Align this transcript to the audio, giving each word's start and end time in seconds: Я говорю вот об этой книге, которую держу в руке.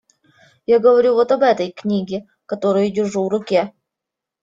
Я 0.65 0.79
говорю 0.79 1.13
вот 1.13 1.31
об 1.31 1.43
этой 1.43 1.71
книге, 1.71 2.25
которую 2.47 2.91
держу 2.91 3.23
в 3.25 3.29
руке. 3.29 3.71